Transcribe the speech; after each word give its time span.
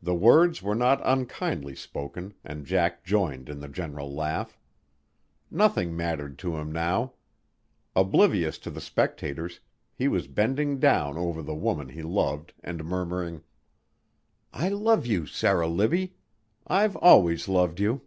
The 0.00 0.14
words 0.14 0.62
were 0.62 0.74
not 0.74 1.02
unkindly 1.04 1.74
spoken 1.76 2.32
and 2.42 2.64
Jack 2.64 3.04
joined 3.04 3.50
in 3.50 3.60
the 3.60 3.68
general 3.68 4.14
laugh. 4.14 4.58
Nothing 5.50 5.94
mattered 5.94 6.38
to 6.38 6.56
him 6.56 6.72
now. 6.72 7.12
Oblivious 7.94 8.56
to 8.60 8.70
the 8.70 8.80
spectators, 8.80 9.60
he 9.94 10.08
was 10.08 10.26
bending 10.26 10.78
down 10.78 11.18
over 11.18 11.42
the 11.42 11.54
woman 11.54 11.90
he 11.90 12.02
loved 12.02 12.54
and 12.64 12.82
murmuring: 12.82 13.42
"I 14.54 14.70
love 14.70 15.04
you, 15.04 15.26
Sarah 15.26 15.68
Libbie. 15.68 16.14
I've 16.66 16.96
always 16.96 17.46
loved 17.46 17.78
you." 17.78 18.00